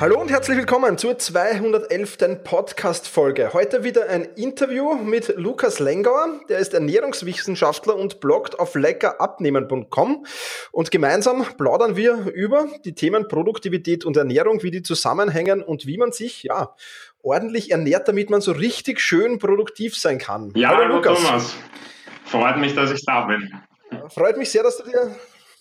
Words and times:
Hallo 0.00 0.18
und 0.18 0.30
herzlich 0.30 0.56
willkommen 0.56 0.96
zur 0.96 1.18
211. 1.18 2.42
Podcast-Folge. 2.42 3.52
Heute 3.52 3.84
wieder 3.84 4.08
ein 4.08 4.22
Interview 4.34 4.94
mit 4.94 5.34
Lukas 5.36 5.78
Lengauer. 5.78 6.40
Der 6.48 6.58
ist 6.58 6.72
Ernährungswissenschaftler 6.72 7.96
und 7.96 8.18
bloggt 8.18 8.58
auf 8.58 8.74
leckerabnehmen.com. 8.76 10.24
Und 10.72 10.90
gemeinsam 10.90 11.44
plaudern 11.58 11.96
wir 11.96 12.32
über 12.32 12.66
die 12.86 12.94
Themen 12.94 13.28
Produktivität 13.28 14.06
und 14.06 14.16
Ernährung, 14.16 14.62
wie 14.62 14.70
die 14.70 14.80
zusammenhängen 14.80 15.62
und 15.62 15.84
wie 15.84 15.98
man 15.98 16.12
sich, 16.12 16.44
ja, 16.44 16.74
ordentlich 17.22 17.70
ernährt, 17.70 18.08
damit 18.08 18.30
man 18.30 18.40
so 18.40 18.52
richtig 18.52 19.00
schön 19.00 19.38
produktiv 19.38 19.98
sein 19.98 20.16
kann. 20.16 20.50
Ja, 20.54 20.70
hallo, 20.70 20.84
hallo 20.84 20.94
Lukas. 20.96 21.22
Thomas. 21.22 21.54
Freut 22.24 22.56
mich, 22.56 22.74
dass 22.74 22.90
ich 22.90 23.04
da 23.04 23.26
bin. 23.26 23.52
Freut 24.08 24.38
mich 24.38 24.50
sehr, 24.50 24.62
dass 24.62 24.78
du 24.78 24.84
dir 24.84 25.14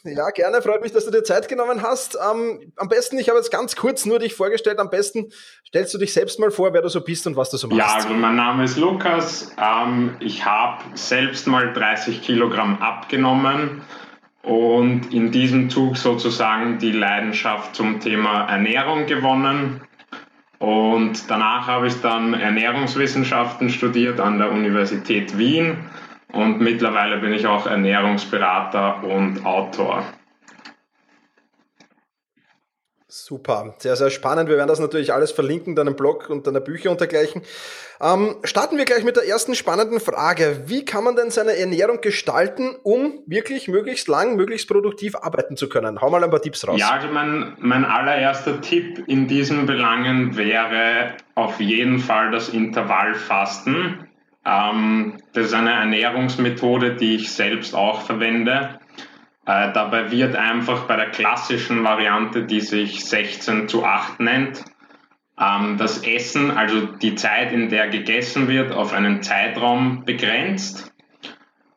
ja, 0.03 0.29
gerne. 0.29 0.61
Freut 0.61 0.81
mich, 0.81 0.93
dass 0.93 1.05
du 1.05 1.11
dir 1.11 1.23
Zeit 1.23 1.49
genommen 1.49 1.81
hast. 1.81 2.15
Ähm, 2.15 2.71
am 2.77 2.87
besten, 2.87 3.17
ich 3.17 3.27
habe 3.27 3.37
jetzt 3.37 3.51
ganz 3.51 3.75
kurz 3.75 4.05
nur 4.05 4.19
dich 4.19 4.33
vorgestellt. 4.33 4.79
Am 4.79 4.89
besten 4.89 5.31
stellst 5.67 5.93
du 5.93 5.97
dich 5.97 6.13
selbst 6.13 6.39
mal 6.39 6.51
vor, 6.51 6.73
wer 6.73 6.81
du 6.81 6.87
so 6.87 7.01
bist 7.01 7.27
und 7.27 7.35
was 7.35 7.49
du 7.49 7.57
so 7.57 7.67
machst. 7.67 7.79
Ja, 7.79 7.95
also 7.95 8.09
mein 8.09 8.35
Name 8.35 8.63
ist 8.63 8.77
Lukas. 8.77 9.51
Ähm, 9.57 10.15
ich 10.19 10.45
habe 10.45 10.83
selbst 10.93 11.47
mal 11.47 11.73
30 11.73 12.21
Kilogramm 12.21 12.81
abgenommen 12.81 13.81
und 14.43 15.13
in 15.13 15.31
diesem 15.31 15.69
Zug 15.69 15.97
sozusagen 15.97 16.79
die 16.79 16.91
Leidenschaft 16.91 17.75
zum 17.75 17.99
Thema 17.99 18.49
Ernährung 18.49 19.05
gewonnen. 19.05 19.81
Und 20.59 21.29
danach 21.29 21.67
habe 21.67 21.87
ich 21.87 22.01
dann 22.01 22.33
Ernährungswissenschaften 22.33 23.69
studiert 23.69 24.19
an 24.19 24.39
der 24.39 24.51
Universität 24.51 25.37
Wien 25.37 25.77
und 26.33 26.61
mittlerweile 26.61 27.17
bin 27.17 27.33
ich 27.33 27.47
auch 27.47 27.65
Ernährungsberater 27.65 29.03
und 29.03 29.45
Autor. 29.45 30.03
Super, 33.11 33.73
sehr, 33.79 33.95
sehr 33.95 34.11
spannend. 34.11 34.49
Wir 34.49 34.57
werden 34.57 34.67
das 34.67 34.79
natürlich 34.79 35.11
alles 35.13 35.31
verlinken, 35.31 35.75
deinen 35.75 35.95
Blog 35.95 36.29
und 36.29 36.45
deine 36.45 36.61
Bücher 36.61 36.91
und 36.91 36.99
dergleichen. 36.99 37.41
Ähm, 37.99 38.35
starten 38.43 38.77
wir 38.77 38.85
gleich 38.85 39.03
mit 39.03 39.15
der 39.15 39.27
ersten 39.27 39.55
spannenden 39.55 39.99
Frage. 39.99 40.63
Wie 40.67 40.85
kann 40.85 41.03
man 41.03 41.15
denn 41.15 41.31
seine 41.31 41.57
Ernährung 41.57 42.01
gestalten, 42.01 42.75
um 42.83 43.23
wirklich 43.25 43.67
möglichst 43.67 44.07
lang, 44.07 44.35
möglichst 44.35 44.67
produktiv 44.67 45.15
arbeiten 45.15 45.57
zu 45.57 45.69
können? 45.69 46.01
Hau 46.01 46.11
mal 46.11 46.23
ein 46.23 46.29
paar 46.29 46.41
Tipps 46.41 46.67
raus. 46.67 46.79
Ja, 46.79 46.91
also 46.91 47.07
mein, 47.07 47.55
mein 47.57 47.83
allererster 47.83 48.61
Tipp 48.61 49.03
in 49.07 49.27
diesen 49.27 49.65
Belangen 49.65 50.37
wäre 50.37 51.13
auf 51.33 51.59
jeden 51.59 51.97
Fall 51.97 52.29
das 52.29 52.49
Intervallfasten. 52.49 54.08
Ähm, 54.45 55.17
das 55.33 55.47
ist 55.47 55.53
eine 55.53 55.73
Ernährungsmethode, 55.73 56.95
die 56.95 57.15
ich 57.15 57.31
selbst 57.31 57.75
auch 57.75 58.01
verwende. 58.01 58.79
Äh, 59.45 59.73
dabei 59.73 60.11
wird 60.11 60.35
einfach 60.35 60.85
bei 60.85 60.95
der 60.95 61.09
klassischen 61.09 61.83
Variante, 61.83 62.45
die 62.45 62.61
sich 62.61 63.03
16 63.05 63.67
zu 63.67 63.83
8 63.83 64.19
nennt, 64.19 64.63
ähm, 65.39 65.77
das 65.77 66.03
Essen, 66.03 66.51
also 66.51 66.85
die 66.85 67.15
Zeit, 67.15 67.51
in 67.51 67.69
der 67.69 67.87
gegessen 67.87 68.47
wird, 68.47 68.71
auf 68.71 68.93
einen 68.93 69.23
Zeitraum 69.23 70.03
begrenzt. 70.05 70.93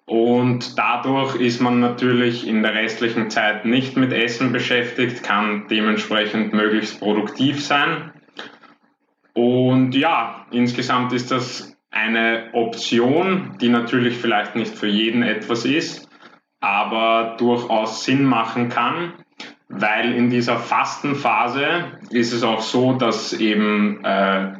Und 0.04 0.78
dadurch 0.78 1.36
ist 1.36 1.60
man 1.60 1.80
natürlich 1.80 2.46
in 2.46 2.62
der 2.62 2.74
restlichen 2.74 3.30
Zeit 3.30 3.64
nicht 3.64 3.96
mit 3.96 4.12
Essen 4.12 4.52
beschäftigt, 4.52 5.22
kann 5.22 5.68
dementsprechend 5.68 6.52
möglichst 6.52 7.00
produktiv 7.00 7.64
sein. 7.64 8.12
Und 9.32 9.94
ja, 9.94 10.46
insgesamt 10.50 11.12
ist 11.12 11.30
das 11.30 11.74
eine 11.92 12.48
Option, 12.52 13.56
die 13.60 13.68
natürlich 13.68 14.16
vielleicht 14.16 14.56
nicht 14.56 14.74
für 14.74 14.88
jeden 14.88 15.22
etwas 15.22 15.64
ist, 15.64 16.08
aber 16.60 17.36
durchaus 17.38 18.04
Sinn 18.04 18.24
machen 18.24 18.68
kann, 18.68 19.12
weil 19.68 20.12
in 20.14 20.30
dieser 20.30 20.56
Fastenphase 20.58 21.92
ist 22.10 22.32
es 22.32 22.42
auch 22.42 22.60
so, 22.60 22.94
dass 22.94 23.32
eben 23.32 24.04
äh, 24.04 24.54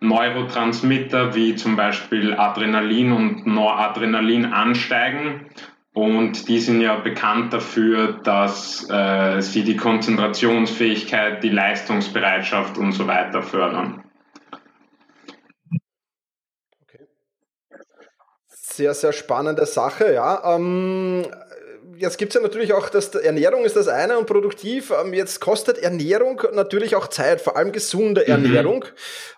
Neurotransmitter 0.00 1.34
wie 1.34 1.54
zum 1.54 1.76
Beispiel 1.76 2.34
Adrenalin 2.34 3.12
und 3.12 3.46
Noradrenalin 3.46 4.46
ansteigen 4.46 5.46
und 5.98 6.48
die 6.48 6.60
sind 6.60 6.80
ja 6.80 6.96
bekannt 6.96 7.52
dafür, 7.52 8.20
dass 8.22 8.88
äh, 8.88 9.40
sie 9.40 9.64
die 9.64 9.76
Konzentrationsfähigkeit, 9.76 11.42
die 11.42 11.48
Leistungsbereitschaft 11.48 12.78
und 12.78 12.92
so 12.92 13.08
weiter 13.08 13.42
fördern. 13.42 14.04
Sehr, 18.78 18.94
sehr 18.94 19.12
spannende 19.12 19.66
Sache, 19.66 20.14
ja. 20.14 20.54
Ähm, 20.54 21.26
jetzt 21.96 22.16
gibt 22.16 22.30
es 22.30 22.36
ja 22.36 22.40
natürlich 22.40 22.72
auch, 22.72 22.88
dass 22.88 23.12
Ernährung 23.12 23.64
ist 23.64 23.74
das 23.74 23.88
eine 23.88 24.16
und 24.16 24.28
produktiv. 24.28 24.92
Ähm, 24.92 25.12
jetzt 25.14 25.40
kostet 25.40 25.78
Ernährung 25.78 26.40
natürlich 26.54 26.94
auch 26.94 27.08
Zeit, 27.08 27.40
vor 27.40 27.56
allem 27.56 27.72
gesunde 27.72 28.20
mhm. 28.20 28.30
Ernährung. 28.30 28.84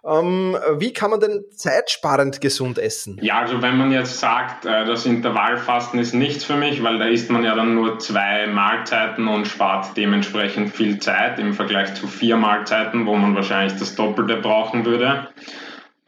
Ähm, 0.04 0.58
wie 0.76 0.92
kann 0.92 1.10
man 1.10 1.20
denn 1.20 1.44
zeitsparend 1.56 2.42
gesund 2.42 2.78
essen? 2.78 3.18
Ja, 3.22 3.38
also 3.38 3.62
wenn 3.62 3.78
man 3.78 3.92
jetzt 3.92 4.20
sagt, 4.20 4.66
äh, 4.66 4.84
das 4.84 5.06
Intervallfasten 5.06 5.98
ist 5.98 6.12
nichts 6.12 6.44
für 6.44 6.56
mich, 6.56 6.82
weil 6.82 6.98
da 6.98 7.06
isst 7.06 7.30
man 7.30 7.42
ja 7.42 7.54
dann 7.54 7.74
nur 7.74 7.98
zwei 7.98 8.46
Mahlzeiten 8.46 9.26
und 9.26 9.48
spart 9.48 9.96
dementsprechend 9.96 10.76
viel 10.76 10.98
Zeit 10.98 11.38
im 11.38 11.54
Vergleich 11.54 11.94
zu 11.94 12.06
vier 12.06 12.36
Mahlzeiten, 12.36 13.06
wo 13.06 13.16
man 13.16 13.34
wahrscheinlich 13.34 13.78
das 13.78 13.94
Doppelte 13.94 14.36
brauchen 14.36 14.84
würde. 14.84 15.28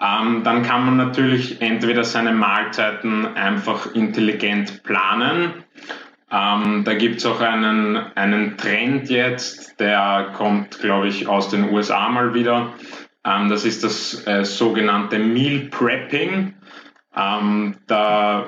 Ähm, 0.03 0.43
dann 0.43 0.63
kann 0.65 0.85
man 0.85 0.97
natürlich 0.97 1.63
entweder 1.63 2.03
seine 2.03 2.33
Mahlzeiten 2.33 3.37
einfach 3.37 3.95
intelligent 3.95 4.83
planen. 4.83 5.53
Ähm, 6.29 6.83
da 6.85 6.95
gibt 6.95 7.19
es 7.19 7.27
auch 7.27 7.41
einen, 7.41 7.97
einen 8.17 8.57
Trend 8.57 9.11
jetzt, 9.11 9.79
der 9.79 10.33
kommt, 10.37 10.81
glaube 10.81 11.07
ich, 11.07 11.29
aus 11.29 11.51
den 11.51 11.71
USA 11.71 12.09
mal 12.09 12.35
wieder. 12.35 12.73
Ähm, 13.25 13.49
das 13.49 13.65
ist 13.65 13.85
das 13.85 14.27
äh, 14.27 14.45
sogenannte 14.45 15.21
Meal 15.21 15.69
Prepping. 15.71 16.55
Ähm, 17.15 17.77
da, 17.87 18.47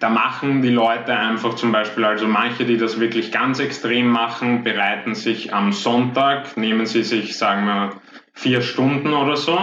da 0.00 0.08
machen 0.08 0.60
die 0.60 0.70
Leute 0.70 1.14
einfach 1.14 1.54
zum 1.54 1.70
Beispiel, 1.70 2.04
also 2.04 2.26
manche, 2.26 2.64
die 2.64 2.78
das 2.78 2.98
wirklich 2.98 3.30
ganz 3.30 3.60
extrem 3.60 4.08
machen, 4.08 4.64
bereiten 4.64 5.14
sich 5.14 5.54
am 5.54 5.70
Sonntag, 5.70 6.56
nehmen 6.56 6.86
sie 6.86 7.04
sich, 7.04 7.38
sagen 7.38 7.66
wir, 7.66 7.90
vier 8.32 8.62
Stunden 8.62 9.12
oder 9.12 9.36
so 9.36 9.56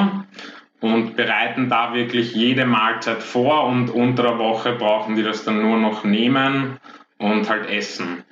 und 0.79 1.15
bereiten 1.15 1.69
da 1.69 1.93
wirklich 1.93 2.33
jede 2.33 2.65
Mahlzeit 2.65 3.23
vor 3.23 3.65
und 3.65 3.89
unter 3.89 4.23
der 4.23 4.37
Woche 4.37 4.73
brauchen 4.73 5.15
die 5.15 5.23
das 5.23 5.43
dann 5.43 5.61
nur 5.61 5.77
noch 5.77 6.03
nehmen 6.03 6.77
und 7.17 7.49
halt 7.49 7.69
essen. 7.69 8.23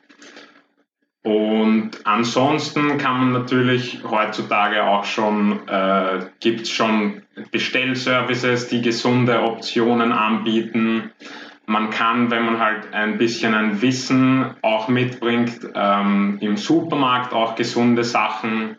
Und 1.24 1.92
ansonsten 2.04 3.00
kann 3.00 3.18
man 3.18 3.32
natürlich 3.32 4.04
heutzutage 4.08 4.84
auch 4.84 5.06
schon, 5.06 5.68
äh, 5.68 6.20
gibt 6.40 6.62
es 6.62 6.70
schon 6.70 7.24
Bestellservices, 7.50 8.68
die 8.68 8.84
gesunde 8.84 9.42
Optionen 9.42 10.12
anbieten. 10.12 11.12
Man 11.66 11.90
kann, 11.90 12.30
wenn 12.30 12.46
man 12.46 12.60
halt 12.60 12.94
ein 12.94 13.18
bisschen 13.18 13.56
ein 13.56 13.82
Wissen 13.82 14.52
auch 14.62 14.88
mitbringt, 14.88 15.62
ähm, 15.74 16.38
im 16.42 16.58
Supermarkt 16.58 17.34
auch 17.34 17.56
gesunde 17.56 18.04
Sachen 18.04 18.76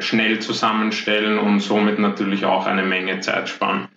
schnell 0.00 0.38
zusammenstellen 0.40 1.38
und 1.38 1.60
somit 1.60 1.98
natürlich 1.98 2.44
auch 2.44 2.66
eine 2.66 2.82
Menge 2.82 3.20
Zeit 3.20 3.48
sparen. 3.48 3.88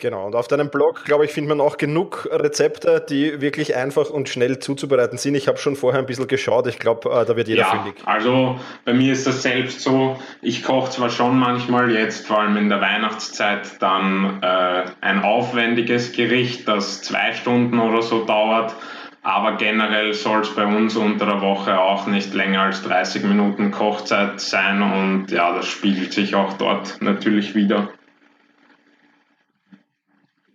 Genau, 0.00 0.26
und 0.26 0.34
auf 0.34 0.48
deinem 0.48 0.70
Blog, 0.70 1.04
glaube 1.04 1.26
ich, 1.26 1.30
findet 1.30 1.50
man 1.50 1.60
auch 1.60 1.76
genug 1.76 2.26
Rezepte, 2.32 3.04
die 3.06 3.42
wirklich 3.42 3.76
einfach 3.76 4.08
und 4.08 4.30
schnell 4.30 4.58
zuzubereiten 4.58 5.18
sind. 5.18 5.34
Ich 5.34 5.46
habe 5.46 5.58
schon 5.58 5.76
vorher 5.76 6.00
ein 6.00 6.06
bisschen 6.06 6.26
geschaut, 6.26 6.66
ich 6.66 6.78
glaube, 6.78 7.10
äh, 7.10 7.26
da 7.26 7.36
wird 7.36 7.48
jeder 7.48 7.62
ja, 7.62 7.70
fündig. 7.70 7.96
Also 8.06 8.58
bei 8.86 8.94
mir 8.94 9.12
ist 9.12 9.26
das 9.26 9.42
selbst 9.42 9.82
so, 9.82 10.18
ich 10.40 10.64
koche 10.64 10.90
zwar 10.90 11.10
schon 11.10 11.38
manchmal 11.38 11.90
jetzt, 11.92 12.26
vor 12.26 12.40
allem 12.40 12.56
in 12.56 12.70
der 12.70 12.80
Weihnachtszeit, 12.80 13.82
dann 13.82 14.42
äh, 14.42 14.84
ein 15.02 15.22
aufwendiges 15.22 16.12
Gericht, 16.12 16.66
das 16.66 17.02
zwei 17.02 17.34
Stunden 17.34 17.78
oder 17.78 18.00
so 18.00 18.24
dauert, 18.24 18.74
aber 19.22 19.56
generell 19.56 20.14
soll 20.14 20.40
es 20.40 20.54
bei 20.54 20.64
uns 20.64 20.96
unter 20.96 21.26
der 21.26 21.40
Woche 21.40 21.78
auch 21.78 22.06
nicht 22.06 22.32
länger 22.32 22.62
als 22.62 22.82
30 22.82 23.24
Minuten 23.24 23.70
Kochzeit 23.70 24.40
sein 24.40 24.82
und 24.82 25.30
ja, 25.30 25.52
das 25.54 25.66
spiegelt 25.66 26.12
sich 26.12 26.34
auch 26.34 26.54
dort 26.54 27.02
natürlich 27.02 27.54
wieder. 27.54 27.88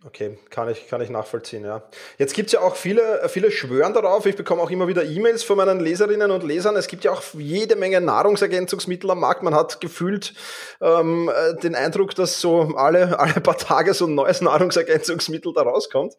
Okay, 0.08 0.38
kann 0.52 0.70
ich, 0.70 0.88
kann 0.88 1.02
ich 1.02 1.10
nachvollziehen, 1.10 1.66
ja. 1.66 1.82
Jetzt 2.20 2.36
gibt 2.36 2.50
es 2.50 2.54
ja 2.54 2.60
auch 2.60 2.76
viele, 2.76 3.28
viele 3.28 3.50
schwören 3.50 3.92
darauf. 3.92 4.28
Ich 4.28 4.36
bekomme 4.36 4.62
auch 4.62 4.70
immer 4.70 4.88
wieder 4.88 5.04
E-Mails 5.04 5.42
von 5.42 5.58
meinen 5.58 5.80
Leserinnen 5.80 6.30
und 6.30 6.44
Lesern. 6.44 6.76
Es 6.76 6.86
gibt 6.86 7.04
ja 7.06 7.12
auch 7.12 7.24
jede 7.34 7.76
Menge 7.76 8.00
Nahrungsergänzungsmittel 8.02 9.10
am 9.10 9.22
Markt. 9.22 9.42
Man 9.42 9.56
hat 9.56 9.82
gefühlt 9.82 10.36
ähm, 10.80 11.32
äh, 11.34 11.60
den 11.60 11.74
Eindruck, 11.74 12.14
dass 12.14 12.40
so 12.40 12.76
alle, 12.76 13.18
alle 13.20 13.42
paar 13.42 13.58
Tage 13.58 13.96
so 13.96 14.06
ein 14.06 14.14
neues 14.14 14.42
Nahrungsergänzungsmittel 14.42 15.54
da 15.56 15.64
rauskommt. 15.64 16.14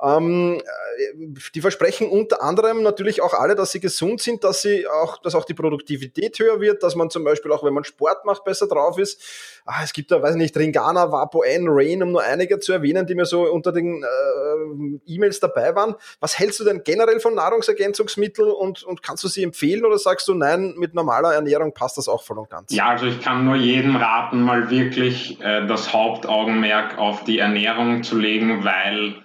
Ähm, 0.00 0.60
äh, 0.60 1.16
die 1.56 1.60
versprechen 1.60 2.08
unter 2.08 2.40
anderem 2.40 2.84
natürlich 2.84 3.20
auch 3.20 3.34
alle, 3.34 3.56
dass 3.56 3.72
sie 3.72 3.80
gesund 3.80 4.22
sind, 4.22 4.44
dass 4.44 4.62
sie 4.62 4.86
auch, 4.86 5.18
dass 5.18 5.34
auch 5.34 5.44
die 5.44 5.54
Produktivität 5.54 6.38
höher 6.38 6.60
wird, 6.60 6.84
dass 6.84 6.94
man 6.94 7.10
zum 7.10 7.24
Beispiel 7.24 7.50
auch, 7.50 7.64
wenn 7.64 7.74
man 7.74 7.82
Sport 7.82 8.24
macht, 8.24 8.44
besser 8.44 8.68
drauf 8.68 8.96
ist. 8.96 9.20
Ah, 9.64 9.80
es 9.82 9.92
gibt 9.92 10.12
da, 10.12 10.22
weiß 10.22 10.36
ich 10.36 10.40
nicht, 10.40 10.56
Ringana, 10.56 11.10
Vapo 11.10 11.42
N, 11.42 11.66
Rain, 11.68 12.02
um 12.02 12.12
nur 12.12 12.22
einige 12.22 12.60
zu 12.60 12.72
erwähnen, 12.72 13.06
die 13.06 13.14
mir 13.16 13.23
so 13.26 13.42
unter 13.50 13.72
den 13.72 14.02
äh, 14.02 15.12
E-Mails 15.12 15.40
dabei 15.40 15.74
waren. 15.74 15.94
Was 16.20 16.38
hältst 16.38 16.60
du 16.60 16.64
denn 16.64 16.82
generell 16.84 17.20
von 17.20 17.34
Nahrungsergänzungsmitteln 17.34 18.50
und, 18.50 18.82
und 18.82 19.02
kannst 19.02 19.24
du 19.24 19.28
sie 19.28 19.42
empfehlen 19.42 19.84
oder 19.84 19.98
sagst 19.98 20.28
du, 20.28 20.34
nein, 20.34 20.74
mit 20.76 20.94
normaler 20.94 21.34
Ernährung 21.34 21.72
passt 21.74 21.98
das 21.98 22.08
auch 22.08 22.22
voll 22.22 22.38
und 22.38 22.50
ganz? 22.50 22.72
Ja, 22.72 22.88
also 22.88 23.06
ich 23.06 23.20
kann 23.20 23.44
nur 23.44 23.56
jedem 23.56 23.96
raten, 23.96 24.42
mal 24.42 24.70
wirklich 24.70 25.40
äh, 25.40 25.66
das 25.66 25.92
Hauptaugenmerk 25.92 26.98
auf 26.98 27.24
die 27.24 27.38
Ernährung 27.38 28.02
zu 28.02 28.18
legen, 28.18 28.64
weil 28.64 29.16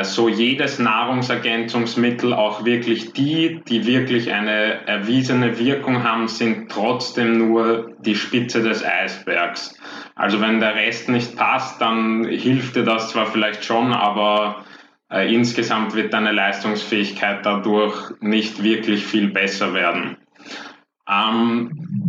so 0.00 0.28
jedes 0.28 0.78
Nahrungsergänzungsmittel, 0.78 2.32
auch 2.32 2.64
wirklich 2.64 3.12
die, 3.12 3.60
die 3.68 3.86
wirklich 3.86 4.32
eine 4.32 4.86
erwiesene 4.86 5.58
Wirkung 5.58 6.02
haben, 6.02 6.28
sind 6.28 6.70
trotzdem 6.70 7.36
nur 7.36 7.92
die 8.00 8.14
Spitze 8.14 8.62
des 8.62 8.82
Eisbergs. 8.82 9.78
Also 10.14 10.40
wenn 10.40 10.60
der 10.60 10.74
Rest 10.76 11.10
nicht 11.10 11.36
passt, 11.36 11.80
dann 11.80 12.24
hilft 12.24 12.76
dir 12.76 12.84
das 12.84 13.10
zwar 13.10 13.26
vielleicht 13.26 13.64
schon, 13.64 13.92
aber 13.92 14.64
äh, 15.10 15.32
insgesamt 15.34 15.94
wird 15.94 16.14
deine 16.14 16.32
Leistungsfähigkeit 16.32 17.44
dadurch 17.44 18.12
nicht 18.20 18.62
wirklich 18.62 19.04
viel 19.04 19.30
besser 19.30 19.74
werden. 19.74 20.16
Ähm, 21.06 22.08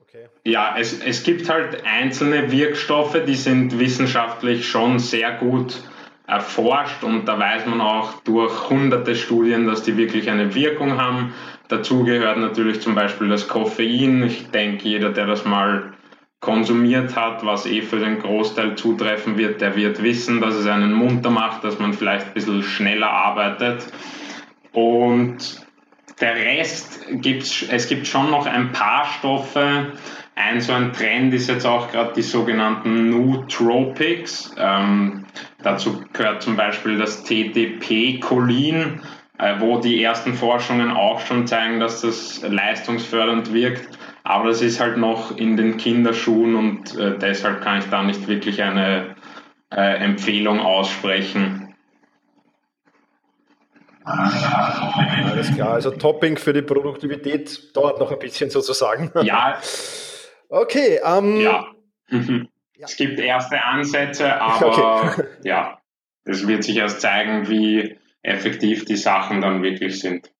okay. 0.00 0.28
Ja, 0.44 0.76
es, 0.78 1.00
es 1.00 1.24
gibt 1.24 1.48
halt 1.48 1.84
einzelne 1.84 2.52
Wirkstoffe, 2.52 3.20
die 3.26 3.34
sind 3.34 3.80
wissenschaftlich 3.80 4.68
schon 4.68 5.00
sehr 5.00 5.32
gut 5.32 5.82
erforscht 6.28 7.02
und 7.04 7.24
da 7.26 7.38
weiß 7.38 7.66
man 7.66 7.80
auch 7.80 8.20
durch 8.22 8.68
hunderte 8.68 9.16
Studien, 9.16 9.66
dass 9.66 9.82
die 9.82 9.96
wirklich 9.96 10.30
eine 10.30 10.54
Wirkung 10.54 10.98
haben. 10.98 11.32
Dazu 11.68 12.04
gehört 12.04 12.36
natürlich 12.36 12.80
zum 12.82 12.94
Beispiel 12.94 13.28
das 13.28 13.48
Koffein. 13.48 14.22
Ich 14.22 14.50
denke, 14.50 14.86
jeder, 14.86 15.10
der 15.10 15.26
das 15.26 15.46
mal 15.46 15.94
konsumiert 16.40 17.16
hat, 17.16 17.44
was 17.44 17.66
eh 17.66 17.80
für 17.80 17.98
den 17.98 18.18
Großteil 18.20 18.76
zutreffen 18.76 19.38
wird, 19.38 19.60
der 19.60 19.74
wird 19.74 20.02
wissen, 20.02 20.40
dass 20.40 20.54
es 20.54 20.66
einen 20.66 20.92
munter 20.92 21.30
macht, 21.30 21.64
dass 21.64 21.78
man 21.78 21.94
vielleicht 21.94 22.28
ein 22.28 22.34
bisschen 22.34 22.62
schneller 22.62 23.10
arbeitet. 23.10 23.86
Und 24.72 25.66
der 26.20 26.34
Rest 26.34 27.06
gibt's, 27.10 27.64
es 27.70 27.88
gibt 27.88 28.06
schon 28.06 28.30
noch 28.30 28.46
ein 28.46 28.72
paar 28.72 29.06
Stoffe. 29.06 29.92
Ein 30.38 30.60
so 30.60 30.72
ein 30.72 30.92
Trend 30.92 31.34
ist 31.34 31.48
jetzt 31.48 31.66
auch 31.66 31.90
gerade 31.90 32.12
die 32.14 32.22
sogenannten 32.22 33.10
Nootropics. 33.10 34.54
Ähm, 34.56 35.24
dazu 35.64 36.04
gehört 36.12 36.42
zum 36.42 36.54
Beispiel 36.54 36.96
das 36.96 37.24
TTP-Cholin, 37.24 39.00
äh, 39.38 39.54
wo 39.58 39.80
die 39.80 40.00
ersten 40.00 40.34
Forschungen 40.34 40.92
auch 40.92 41.18
schon 41.18 41.48
zeigen, 41.48 41.80
dass 41.80 42.02
das 42.02 42.40
leistungsfördernd 42.42 43.52
wirkt. 43.52 43.98
Aber 44.22 44.46
das 44.48 44.62
ist 44.62 44.78
halt 44.78 44.96
noch 44.96 45.36
in 45.36 45.56
den 45.56 45.76
Kinderschuhen 45.76 46.54
und 46.54 46.96
äh, 46.96 47.18
deshalb 47.18 47.60
kann 47.60 47.80
ich 47.80 47.86
da 47.90 48.04
nicht 48.04 48.28
wirklich 48.28 48.62
eine 48.62 49.16
äh, 49.74 49.96
Empfehlung 49.96 50.60
aussprechen. 50.60 51.74
Alles 54.04 55.52
klar, 55.52 55.72
also 55.72 55.90
Topping 55.90 56.36
für 56.36 56.52
die 56.52 56.62
Produktivität 56.62 57.76
dauert 57.76 57.98
noch 57.98 58.12
ein 58.12 58.20
bisschen 58.20 58.50
sozusagen. 58.50 59.10
Ja. 59.22 59.58
Okay. 60.48 61.00
Ähm, 61.04 61.40
ja. 61.40 61.66
Ja. 62.78 62.84
Es 62.86 62.96
gibt 62.96 63.18
erste 63.18 63.60
Ansätze, 63.64 64.32
aber 64.40 65.08
okay. 65.08 65.24
ja, 65.42 65.80
es 66.24 66.46
wird 66.46 66.62
sich 66.62 66.76
erst 66.76 67.00
zeigen, 67.00 67.48
wie 67.48 67.98
effektiv 68.22 68.84
die 68.84 68.96
Sachen 68.96 69.40
dann 69.40 69.64
wirklich 69.64 69.98
sind. 69.98 70.30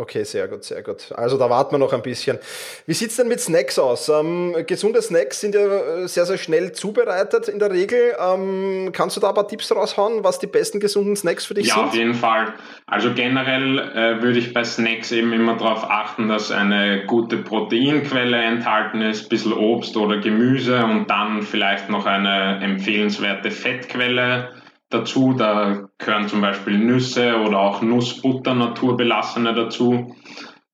Okay, 0.00 0.24
sehr 0.24 0.48
gut, 0.48 0.64
sehr 0.64 0.82
gut. 0.82 1.12
Also 1.14 1.36
da 1.36 1.50
warten 1.50 1.72
wir 1.74 1.78
noch 1.78 1.92
ein 1.92 2.00
bisschen. 2.00 2.38
Wie 2.86 2.94
sieht's 2.94 3.16
denn 3.16 3.28
mit 3.28 3.38
Snacks 3.38 3.78
aus? 3.78 4.08
Ähm, 4.08 4.56
gesunde 4.66 5.02
Snacks 5.02 5.42
sind 5.42 5.54
ja 5.54 5.60
äh, 5.60 6.08
sehr, 6.08 6.24
sehr 6.24 6.38
schnell 6.38 6.72
zubereitet 6.72 7.48
in 7.48 7.58
der 7.58 7.70
Regel. 7.70 8.16
Ähm, 8.18 8.92
kannst 8.94 9.18
du 9.18 9.20
da 9.20 9.28
ein 9.28 9.34
paar 9.34 9.46
Tipps 9.46 9.70
raushauen, 9.70 10.24
was 10.24 10.38
die 10.38 10.46
besten 10.46 10.80
gesunden 10.80 11.16
Snacks 11.16 11.44
für 11.44 11.52
dich 11.52 11.66
ja, 11.66 11.74
sind? 11.74 11.82
Ja, 11.82 11.88
auf 11.88 11.94
jeden 11.94 12.14
Fall. 12.14 12.54
Also 12.86 13.12
generell 13.12 13.78
äh, 13.78 14.22
würde 14.22 14.38
ich 14.38 14.54
bei 14.54 14.64
Snacks 14.64 15.12
eben 15.12 15.34
immer 15.34 15.58
darauf 15.58 15.84
achten, 15.90 16.28
dass 16.28 16.50
eine 16.50 17.04
gute 17.04 17.36
Proteinquelle 17.36 18.38
enthalten 18.38 19.02
ist, 19.02 19.24
ein 19.24 19.28
bisschen 19.28 19.52
Obst 19.52 19.98
oder 19.98 20.16
Gemüse 20.16 20.82
und 20.82 21.10
dann 21.10 21.42
vielleicht 21.42 21.90
noch 21.90 22.06
eine 22.06 22.58
empfehlenswerte 22.62 23.50
Fettquelle 23.50 24.48
dazu. 24.90 25.34
Da 25.34 25.88
gehören 25.98 26.28
zum 26.28 26.40
Beispiel 26.40 26.78
Nüsse 26.78 27.36
oder 27.36 27.58
auch 27.58 27.82
Nussbutter, 27.82 28.54
naturbelassene 28.54 29.54
dazu. 29.54 30.14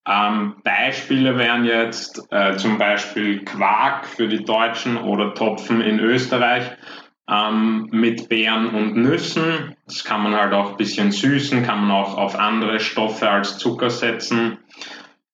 Ähm, 0.08 0.54
Beispiele 0.62 1.36
wären 1.36 1.64
jetzt 1.64 2.22
äh, 2.30 2.56
zum 2.56 2.78
Beispiel 2.78 3.44
Quark 3.44 4.06
für 4.06 4.28
die 4.28 4.44
Deutschen 4.44 4.96
oder 4.96 5.34
Topfen 5.34 5.80
in 5.80 5.98
Österreich 5.98 6.70
ähm, 7.28 7.88
mit 7.90 8.28
Beeren 8.28 8.68
und 8.68 8.96
Nüssen. 8.96 9.74
Das 9.86 10.04
kann 10.04 10.22
man 10.22 10.34
halt 10.34 10.52
auch 10.52 10.70
ein 10.70 10.76
bisschen 10.76 11.10
süßen, 11.10 11.64
kann 11.64 11.80
man 11.80 11.90
auch 11.90 12.16
auf 12.16 12.38
andere 12.38 12.78
Stoffe 12.78 13.28
als 13.28 13.58
Zucker 13.58 13.90
setzen. 13.90 14.58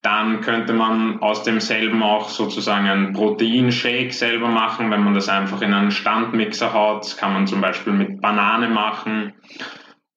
Dann 0.03 0.41
könnte 0.41 0.73
man 0.73 1.21
aus 1.21 1.45
demselben 1.45 2.03
auch 2.03 2.29
sozusagen 2.29 2.89
einen 2.89 3.13
Proteinshake 3.13 4.13
selber 4.13 4.49
machen, 4.49 4.91
wenn 4.91 5.05
man 5.05 5.15
das 5.15 5.29
einfach 5.29 5.63
in 5.63 5.73
einen 5.73 5.93
Standmixer 5.93 6.75
haut. 6.75 7.05
Das 7.05 7.17
kann 7.17 7.33
man 7.33 7.47
zum 7.47 7.61
Beispiel 7.61 7.93
mit 7.93 8.21
Banane 8.21 8.69
machen. 8.69 9.35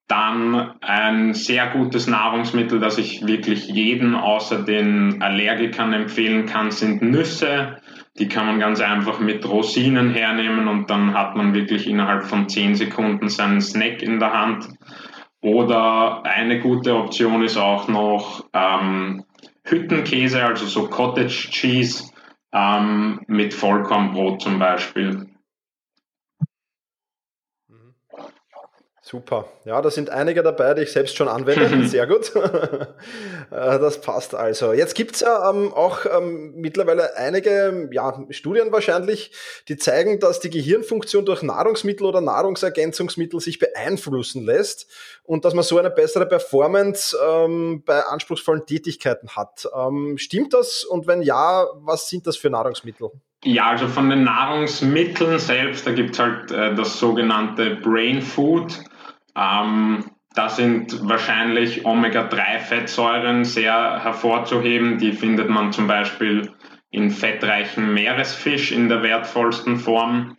Dann 0.07 0.73
ein 0.81 1.35
sehr 1.35 1.67
gutes 1.67 2.07
Nahrungsmittel, 2.07 2.79
das 2.79 2.97
ich 2.97 3.27
wirklich 3.27 3.67
jeden 3.67 4.15
außer 4.15 4.63
den 4.63 5.21
Allergikern 5.21 5.93
empfehlen 5.93 6.47
kann, 6.47 6.71
sind 6.71 7.03
Nüsse. 7.03 7.77
Die 8.17 8.27
kann 8.27 8.47
man 8.47 8.59
ganz 8.59 8.81
einfach 8.81 9.19
mit 9.19 9.47
Rosinen 9.47 10.11
hernehmen 10.11 10.67
und 10.67 10.89
dann 10.89 11.13
hat 11.13 11.35
man 11.35 11.53
wirklich 11.53 11.87
innerhalb 11.87 12.23
von 12.23 12.49
10 12.49 12.73
Sekunden 12.73 13.29
seinen 13.29 13.61
Snack 13.61 14.01
in 14.01 14.19
der 14.19 14.33
Hand. 14.33 14.67
Oder 15.41 16.23
eine 16.23 16.59
gute 16.59 16.95
Option 16.95 17.43
ist 17.43 17.57
auch 17.57 17.87
noch 17.87 18.45
ähm, 18.53 19.25
Hüttenkäse, 19.65 20.43
also 20.43 20.65
so 20.65 20.87
Cottage 20.87 21.49
Cheese 21.51 22.11
ähm, 22.53 23.21
mit 23.27 23.53
Vollkornbrot 23.53 24.41
zum 24.41 24.59
Beispiel. 24.59 25.29
Super. 29.07 29.45
Ja, 29.65 29.83
da 29.83 29.91
sind 29.91 30.09
einige 30.09 30.41
dabei, 30.41 30.73
die 30.73 30.81
ich 30.81 30.91
selbst 30.91 31.15
schon 31.15 31.27
anwende. 31.27 31.87
Sehr 31.87 32.07
gut. 32.07 32.31
Äh, 33.51 33.77
das 33.77 34.01
passt 34.01 34.33
also. 34.33 34.73
Jetzt 34.73 34.95
gibt's 34.95 35.19
ja 35.19 35.51
ähm, 35.51 35.71
auch 35.71 35.99
ähm, 36.05 36.53
mittlerweile 36.55 37.15
einige 37.15 37.87
ja, 37.91 38.25
Studien 38.31 38.71
wahrscheinlich, 38.71 39.31
die 39.67 39.77
zeigen, 39.77 40.19
dass 40.19 40.39
die 40.39 40.49
Gehirnfunktion 40.49 41.25
durch 41.25 41.43
Nahrungsmittel 41.43 42.07
oder 42.07 42.21
Nahrungsergänzungsmittel 42.21 43.39
sich 43.39 43.59
beeinflussen 43.59 44.43
lässt 44.43 44.87
und 45.21 45.45
dass 45.45 45.53
man 45.53 45.63
so 45.63 45.77
eine 45.77 45.91
bessere 45.91 46.25
Performance 46.25 47.15
ähm, 47.23 47.83
bei 47.85 48.01
anspruchsvollen 48.01 48.65
Tätigkeiten 48.65 49.29
hat. 49.35 49.67
Stimmt 50.15 50.55
das? 50.55 50.83
Und 50.83 51.05
wenn 51.05 51.21
ja, 51.21 51.67
was 51.75 52.09
sind 52.09 52.25
das 52.25 52.37
für 52.37 52.49
Nahrungsmittel? 52.49 53.11
Ja, 53.43 53.67
also 53.67 53.87
von 53.87 54.09
den 54.09 54.23
Nahrungsmitteln 54.23 55.37
selbst, 55.37 55.85
da 55.85 55.91
gibt's 55.91 56.17
halt 56.17 56.49
äh, 56.51 56.73
das 56.73 56.97
sogenannte 56.97 57.75
Brain 57.75 58.23
Food. 58.23 58.73
Ähm, 59.35 60.05
da 60.33 60.49
sind 60.49 61.07
wahrscheinlich 61.07 61.85
Omega-3-Fettsäuren 61.85 63.45
sehr 63.45 64.03
hervorzuheben. 64.03 64.97
Die 64.97 65.13
findet 65.13 65.49
man 65.49 65.71
zum 65.71 65.87
Beispiel 65.87 66.51
in 66.91 67.09
fettreichen 67.09 67.93
Meeresfisch 67.93 68.71
in 68.71 68.89
der 68.89 69.01
wertvollsten 69.01 69.77
Form. 69.77 70.37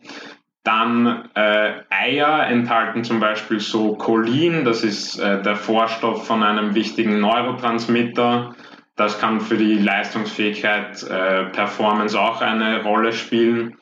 Dann 0.64 1.30
äh, 1.34 1.82
Eier 1.90 2.46
enthalten 2.46 3.04
zum 3.04 3.20
Beispiel 3.20 3.60
so 3.60 3.94
Cholin, 3.94 4.64
das 4.64 4.82
ist 4.82 5.18
äh, 5.18 5.40
der 5.40 5.56
Vorstoff 5.56 6.26
von 6.26 6.42
einem 6.42 6.74
wichtigen 6.74 7.20
Neurotransmitter. 7.20 8.54
Das 8.96 9.20
kann 9.20 9.40
für 9.40 9.56
die 9.56 9.78
Leistungsfähigkeit, 9.78 11.02
äh, 11.04 11.44
Performance 11.50 12.18
auch 12.18 12.40
eine 12.40 12.82
Rolle 12.82 13.12
spielen. 13.12 13.76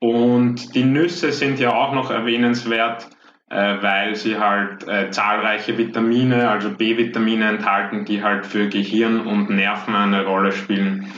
Und 0.00 0.74
die 0.74 0.84
Nüsse 0.84 1.32
sind 1.32 1.60
ja 1.60 1.74
auch 1.74 1.92
noch 1.92 2.10
erwähnenswert 2.10 3.08
äh, 3.10 3.15
weil 3.54 4.16
sie 4.16 4.38
halt 4.38 4.86
äh, 4.88 5.10
zahlreiche 5.10 5.78
Vitamine, 5.78 6.50
also 6.50 6.70
B-Vitamine 6.70 7.48
enthalten, 7.48 8.04
die 8.04 8.22
halt 8.22 8.44
für 8.44 8.68
Gehirn 8.68 9.20
und 9.20 9.50
Nerven 9.50 9.94
eine 9.94 10.24
Rolle 10.24 10.52
spielen. 10.52 11.12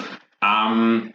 Ähm, 0.44 1.12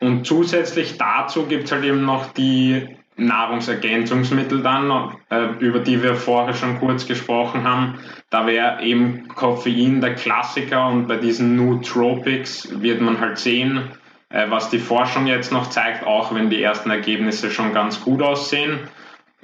und 0.00 0.26
zusätzlich 0.26 0.96
dazu 0.96 1.46
gibt 1.46 1.64
es 1.64 1.72
halt 1.72 1.84
eben 1.84 2.04
noch 2.04 2.32
die 2.32 2.96
Nahrungsergänzungsmittel 3.16 4.62
dann, 4.62 5.16
äh, 5.30 5.46
über 5.58 5.78
die 5.80 6.02
wir 6.02 6.14
vorher 6.16 6.54
schon 6.54 6.78
kurz 6.78 7.06
gesprochen 7.06 7.64
haben. 7.64 7.98
Da 8.30 8.46
wäre 8.46 8.82
eben 8.82 9.28
Koffein 9.28 10.00
der 10.00 10.14
Klassiker 10.14 10.88
und 10.88 11.06
bei 11.06 11.16
diesen 11.16 11.56
Nootropics 11.56 12.80
wird 12.80 13.00
man 13.00 13.20
halt 13.20 13.38
sehen, 13.38 13.90
äh, 14.30 14.50
was 14.50 14.70
die 14.70 14.78
Forschung 14.78 15.26
jetzt 15.26 15.52
noch 15.52 15.70
zeigt, 15.70 16.04
auch 16.04 16.34
wenn 16.34 16.50
die 16.50 16.62
ersten 16.62 16.90
Ergebnisse 16.90 17.50
schon 17.50 17.72
ganz 17.72 18.00
gut 18.00 18.20
aussehen. 18.20 18.80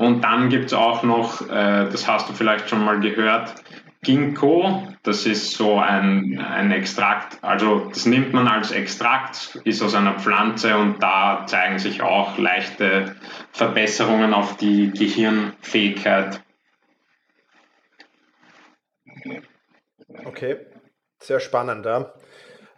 Und 0.00 0.24
dann 0.24 0.48
gibt 0.48 0.68
es 0.68 0.72
auch 0.72 1.02
noch, 1.02 1.42
äh, 1.42 1.86
das 1.90 2.08
hast 2.08 2.26
du 2.30 2.32
vielleicht 2.32 2.70
schon 2.70 2.82
mal 2.82 3.00
gehört, 3.00 3.54
Ginkgo, 4.02 4.88
das 5.02 5.26
ist 5.26 5.52
so 5.52 5.78
ein, 5.78 6.38
ein 6.38 6.72
Extrakt, 6.72 7.36
also 7.44 7.80
das 7.90 8.06
nimmt 8.06 8.32
man 8.32 8.48
als 8.48 8.70
Extrakt, 8.70 9.60
ist 9.64 9.82
aus 9.82 9.94
einer 9.94 10.18
Pflanze 10.18 10.74
und 10.78 11.02
da 11.02 11.44
zeigen 11.46 11.78
sich 11.78 12.00
auch 12.00 12.38
leichte 12.38 13.14
Verbesserungen 13.52 14.32
auf 14.32 14.56
die 14.56 14.90
Gehirnfähigkeit. 14.90 16.42
Okay, 20.24 20.56
sehr 21.18 21.40
spannend. 21.40 21.84
Ja, 21.84 22.14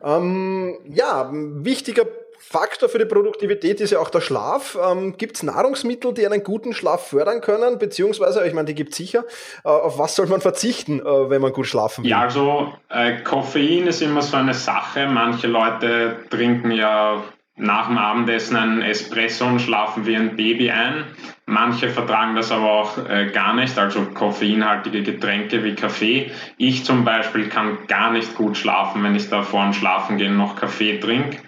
ähm, 0.02 0.76
ja 0.86 1.30
wichtiger 1.32 2.04
Faktor 2.44 2.88
für 2.88 2.98
die 2.98 3.04
Produktivität 3.04 3.80
ist 3.80 3.92
ja 3.92 4.00
auch 4.00 4.10
der 4.10 4.20
Schlaf. 4.20 4.76
Ähm, 4.84 5.16
gibt 5.16 5.36
es 5.36 5.44
Nahrungsmittel, 5.44 6.12
die 6.12 6.26
einen 6.26 6.42
guten 6.42 6.74
Schlaf 6.74 7.06
fördern 7.06 7.40
können? 7.40 7.78
Beziehungsweise, 7.78 8.44
ich 8.46 8.52
meine, 8.52 8.66
die 8.66 8.74
gibt 8.74 8.90
es 8.90 8.96
sicher. 8.96 9.24
Äh, 9.64 9.68
auf 9.68 9.96
was 9.98 10.16
soll 10.16 10.26
man 10.26 10.40
verzichten, 10.40 10.98
äh, 10.98 11.30
wenn 11.30 11.40
man 11.40 11.52
gut 11.52 11.68
schlafen 11.68 12.02
will? 12.02 12.10
Ja, 12.10 12.22
also 12.22 12.72
äh, 12.88 13.22
Koffein 13.22 13.86
ist 13.86 14.02
immer 14.02 14.22
so 14.22 14.36
eine 14.36 14.54
Sache. 14.54 15.06
Manche 15.06 15.46
Leute 15.46 16.16
trinken 16.30 16.72
ja 16.72 17.22
nach 17.54 17.86
dem 17.86 17.96
Abendessen 17.96 18.56
einen 18.56 18.82
Espresso 18.82 19.46
und 19.46 19.60
schlafen 19.60 20.04
wie 20.04 20.16
ein 20.16 20.36
Baby 20.36 20.70
ein. 20.70 21.04
Manche 21.46 21.90
vertragen 21.90 22.34
das 22.34 22.50
aber 22.50 22.72
auch 22.72 22.98
äh, 23.08 23.30
gar 23.32 23.54
nicht, 23.54 23.78
also 23.78 24.02
koffeinhaltige 24.14 25.02
Getränke 25.02 25.62
wie 25.62 25.74
Kaffee. 25.74 26.32
Ich 26.56 26.84
zum 26.84 27.04
Beispiel 27.04 27.48
kann 27.48 27.86
gar 27.86 28.10
nicht 28.10 28.34
gut 28.34 28.56
schlafen, 28.56 29.04
wenn 29.04 29.14
ich 29.14 29.28
da 29.28 29.42
vor 29.42 29.62
dem 29.62 29.74
Schlafengehen 29.74 30.36
noch 30.36 30.56
Kaffee 30.56 30.98
trinke. 30.98 31.38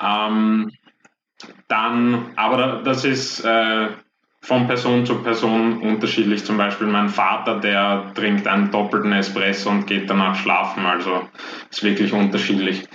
Ähm, 0.00 0.70
dann, 1.68 2.32
aber 2.36 2.82
das 2.84 3.04
ist 3.04 3.44
äh, 3.44 3.88
von 4.40 4.66
Person 4.66 5.04
zu 5.04 5.22
Person 5.22 5.82
unterschiedlich. 5.82 6.44
Zum 6.44 6.56
Beispiel 6.56 6.86
mein 6.86 7.08
Vater, 7.08 7.60
der 7.60 8.12
trinkt 8.14 8.46
einen 8.46 8.70
doppelten 8.70 9.12
Espresso 9.12 9.70
und 9.70 9.86
geht 9.86 10.08
danach 10.08 10.36
schlafen. 10.36 10.86
Also 10.86 11.28
ist 11.70 11.82
wirklich 11.82 12.12
unterschiedlich. 12.12 12.88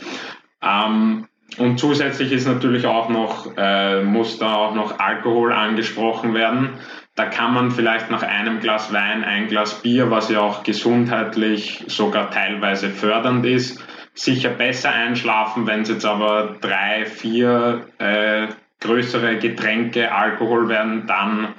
Ähm, 0.61 1.27
und 1.57 1.79
zusätzlich 1.79 2.31
ist 2.31 2.47
natürlich 2.47 2.87
auch 2.87 3.09
noch, 3.09 3.55
äh, 3.57 4.03
muss 4.03 4.39
da 4.39 4.55
auch 4.55 4.73
noch 4.73 4.99
Alkohol 4.99 5.53
angesprochen 5.53 6.33
werden. 6.33 6.79
Da 7.15 7.25
kann 7.25 7.53
man 7.53 7.69
vielleicht 7.69 8.09
nach 8.09 8.23
einem 8.23 8.59
Glas 8.59 8.91
Wein, 8.91 9.23
ein 9.23 9.47
Glas 9.47 9.83
Bier, 9.83 10.09
was 10.09 10.31
ja 10.31 10.39
auch 10.39 10.63
gesundheitlich 10.63 11.83
sogar 11.87 12.31
teilweise 12.31 12.89
fördernd 12.89 13.45
ist, 13.45 13.79
sicher 14.13 14.49
besser 14.49 14.91
einschlafen. 14.91 15.67
Wenn 15.67 15.81
es 15.81 15.89
jetzt 15.89 16.05
aber 16.05 16.57
drei, 16.61 17.05
vier 17.05 17.87
äh, 17.97 18.47
größere 18.79 19.37
Getränke 19.37 20.11
Alkohol 20.11 20.67
werden, 20.69 21.07
dann 21.07 21.55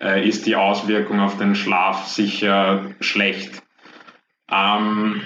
äh, 0.00 0.26
ist 0.26 0.46
die 0.46 0.56
Auswirkung 0.56 1.20
auf 1.20 1.36
den 1.38 1.54
Schlaf 1.54 2.06
sicher 2.06 2.94
schlecht. 3.00 3.62
Ähm, 4.50 5.22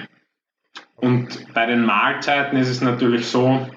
und 0.95 1.53
bei 1.53 1.65
den 1.65 1.85
Mahlzeiten 1.85 2.57
ist 2.57 2.69
es 2.69 2.81
natürlich 2.81 3.27
so, 3.27 3.67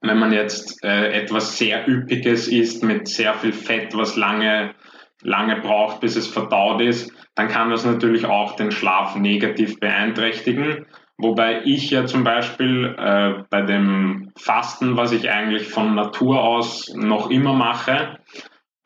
wenn 0.00 0.18
man 0.18 0.32
jetzt 0.32 0.82
äh, 0.84 1.12
etwas 1.12 1.56
sehr 1.58 1.88
Üppiges 1.88 2.48
isst 2.48 2.82
mit 2.82 3.08
sehr 3.08 3.34
viel 3.34 3.52
Fett, 3.52 3.96
was 3.96 4.16
lange, 4.16 4.74
lange 5.22 5.60
braucht, 5.60 6.00
bis 6.00 6.16
es 6.16 6.26
verdaut 6.26 6.80
ist, 6.80 7.12
dann 7.34 7.48
kann 7.48 7.70
das 7.70 7.84
natürlich 7.84 8.26
auch 8.26 8.56
den 8.56 8.72
Schlaf 8.72 9.16
negativ 9.16 9.78
beeinträchtigen. 9.78 10.86
Wobei 11.18 11.62
ich 11.64 11.90
ja 11.90 12.06
zum 12.06 12.24
Beispiel 12.24 12.94
äh, 12.98 13.44
bei 13.48 13.62
dem 13.62 14.32
Fasten, 14.36 14.96
was 14.96 15.12
ich 15.12 15.30
eigentlich 15.30 15.68
von 15.68 15.94
Natur 15.94 16.42
aus 16.42 16.92
noch 16.94 17.30
immer 17.30 17.52
mache, 17.52 18.18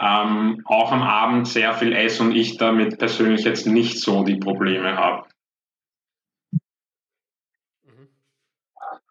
ähm, 0.01 0.63
auch 0.67 0.93
am 0.93 1.03
Abend 1.03 1.49
sehr 1.49 1.73
viel 1.73 1.93
esse 1.93 2.23
und 2.23 2.33
ich 2.33 2.59
damit 2.59 2.99
persönlich 2.99 3.45
jetzt 3.45 3.67
nicht 3.67 4.01
so 4.01 4.25
die 4.25 4.37
Probleme 4.37 4.97
habe. 4.97 5.25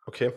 Okay. 0.07 0.33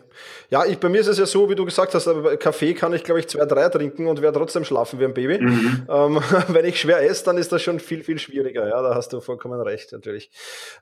Ja, 0.49 0.65
ich, 0.65 0.79
bei 0.79 0.89
mir 0.89 0.99
ist 0.99 1.07
es 1.07 1.19
ja 1.19 1.27
so, 1.27 1.47
wie 1.47 1.53
du 1.53 1.63
gesagt 1.63 1.93
hast, 1.93 2.07
aber 2.07 2.37
Kaffee 2.37 2.73
kann 2.73 2.91
ich, 2.93 3.03
glaube 3.03 3.19
ich, 3.19 3.27
zwei, 3.27 3.45
drei 3.45 3.69
trinken 3.69 4.07
und 4.07 4.19
werde 4.19 4.39
trotzdem 4.39 4.65
schlafen 4.65 4.99
wie 4.99 5.05
ein 5.05 5.13
Baby. 5.13 5.37
Mhm. 5.39 5.85
Ähm, 5.87 6.19
wenn 6.47 6.65
ich 6.65 6.81
schwer 6.81 7.07
esse, 7.07 7.25
dann 7.25 7.37
ist 7.37 7.51
das 7.51 7.61
schon 7.61 7.79
viel, 7.79 8.03
viel 8.03 8.17
schwieriger. 8.17 8.67
Ja, 8.67 8.81
da 8.81 8.95
hast 8.95 9.13
du 9.13 9.21
vollkommen 9.21 9.61
recht, 9.61 9.91
natürlich. 9.91 10.31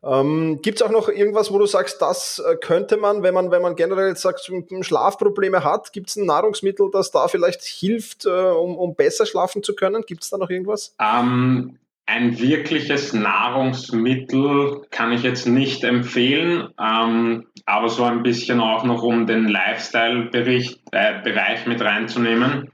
Ähm, 0.04 0.60
Gibt 0.62 0.80
es 0.80 0.88
auch 0.88 0.92
noch 0.92 1.10
irgendwas, 1.10 1.52
wo 1.52 1.60
du 1.60 1.66
sagst, 1.66 2.02
das 2.02 2.40
äh, 2.40 2.56
könnte 2.56 2.96
man, 2.96 3.24
wenn 3.24 3.34
man, 3.34 3.52
wenn 3.52 3.62
man 3.62 3.76
generell 3.76 4.16
sagt, 4.16 4.50
Schlafprobleme 4.80 5.66
hat, 5.66 5.92
gibt 5.92 6.10
es 6.10 6.16
ein 6.16 6.26
Nahrungsmittel, 6.26 6.90
das 6.90 7.12
da 7.12 7.28
vielleicht 7.28 7.64
hilft, 7.64 8.26
äh, 8.26 8.30
um, 8.30 8.78
um 8.78 8.96
besser 8.96 9.26
schlafen 9.26 9.64
zu 9.64 9.76
können? 9.76 10.04
Gibt 10.04 10.24
es 10.24 10.30
da 10.30 10.38
noch 10.38 10.50
irgendwas? 10.50 10.96
Um 10.98 11.06
ähm, 11.06 11.80
ein 12.08 12.40
wirkliches 12.40 13.14
Nahrungsmittel 13.14 14.88
kann 14.92 15.12
ich 15.12 15.24
jetzt 15.24 15.46
nicht 15.46 15.84
empfehlen, 15.84 16.70
ähm, 16.80 17.48
aber 17.66 17.90
so 17.90 18.06
ein 18.06 18.24
bisschen 18.24 18.62
auch 18.62 18.86
noch, 18.86 19.04
um 19.04 19.28
den 19.28 19.48
Lifestyle-Bereich 19.48 20.80
äh, 20.94 21.70
mit 21.70 21.82
reinzunehmen. 21.82 22.72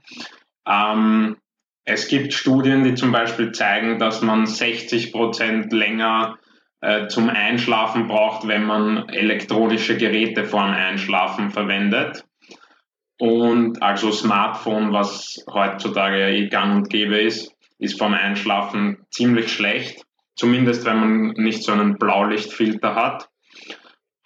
Ähm, 0.66 1.36
es 1.84 2.06
gibt 2.06 2.32
Studien, 2.32 2.84
die 2.84 2.94
zum 2.94 3.10
Beispiel 3.10 3.50
zeigen, 3.50 3.98
dass 3.98 4.22
man 4.22 4.46
60 4.46 5.12
Prozent 5.12 5.72
länger 5.72 6.38
äh, 6.80 7.08
zum 7.08 7.28
Einschlafen 7.28 8.06
braucht, 8.06 8.46
wenn 8.46 8.64
man 8.64 9.08
elektronische 9.08 9.96
Geräte 9.96 10.44
vor 10.44 10.62
dem 10.62 10.74
Einschlafen 10.74 11.50
verwendet. 11.50 12.24
Und 13.18 13.82
also 13.82 14.12
Smartphone, 14.12 14.92
was 14.92 15.44
heutzutage 15.52 16.20
ja 16.20 16.28
eh 16.28 16.48
gang 16.48 16.76
und 16.76 16.88
gäbe 16.88 17.20
ist 17.20 17.53
ist 17.84 17.98
vorm 17.98 18.14
Einschlafen 18.14 18.98
ziemlich 19.10 19.52
schlecht, 19.52 20.04
zumindest 20.36 20.84
wenn 20.84 21.00
man 21.00 21.28
nicht 21.36 21.62
so 21.62 21.72
einen 21.72 21.98
Blaulichtfilter 21.98 22.94
hat. 22.94 23.28